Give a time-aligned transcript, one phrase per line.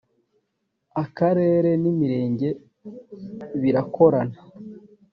[1.03, 2.49] akarere n imirenge
[3.61, 4.39] birakorana